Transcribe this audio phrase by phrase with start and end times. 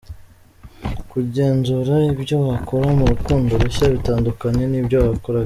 [1.11, 5.39] Kugenzura ibyo wakora mu rukundo rushya bitandukanye nibyo wakoraga.